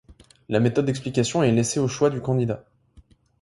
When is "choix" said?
1.87-2.09